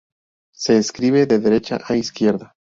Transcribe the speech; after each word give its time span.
Se 0.55 0.79
escribe 0.79 1.27
de 1.27 1.37
derecha 1.37 1.79
a 1.87 1.95
izquierda. 1.95 2.55